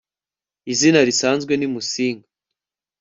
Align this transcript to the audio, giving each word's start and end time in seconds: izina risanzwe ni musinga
izina 0.71 0.99
risanzwe 1.07 1.53
ni 1.57 1.67
musinga 1.73 2.27